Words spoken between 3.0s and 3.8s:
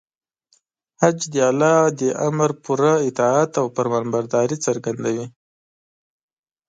اطاعت او